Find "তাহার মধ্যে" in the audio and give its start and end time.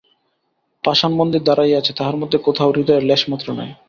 1.93-2.37